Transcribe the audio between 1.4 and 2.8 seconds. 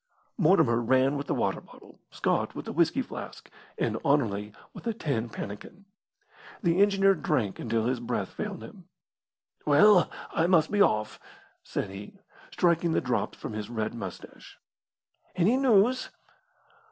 bottle, Scott with the